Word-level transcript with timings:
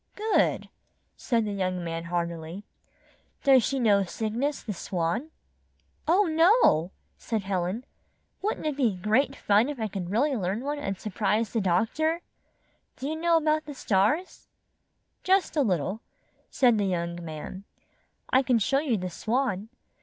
''Good!" 0.15 0.67
said 1.15 1.45
the 1.45 1.53
young 1.53 1.83
man, 1.83 2.05
heartily. 2.05 2.63
"Does 3.43 3.61
she 3.63 3.79
know 3.79 4.01
Cygnus, 4.03 4.63
the 4.63 4.73
Swan?" 4.73 5.29
"Oh, 6.07 6.23
no!" 6.25 6.89
said 7.19 7.43
'Helen. 7.43 7.85
"Wouldn't 8.41 8.65
it 8.65 8.75
be 8.75 8.95
great 8.95 9.35
fun 9.35 9.69
if 9.69 9.79
I 9.79 9.87
could 9.87 10.09
really 10.09 10.35
learn 10.35 10.61
one 10.61 10.79
and 10.79 10.99
sur 10.99 11.11
prise 11.11 11.53
the 11.53 11.61
doctor! 11.61 12.21
Do 12.95 13.07
you 13.07 13.15
know 13.15 13.37
about 13.37 13.65
the 13.65 13.75
stars?" 13.75 14.47
"Just 15.23 15.55
a 15.55 15.61
little," 15.61 16.01
said 16.49 16.79
the 16.79 16.85
young 16.85 17.23
man. 17.23 17.63
"I 18.31 18.41
can 18.41 18.57
show 18.57 18.79
you 18.79 18.97
the 18.97 19.11
Swan. 19.11 19.69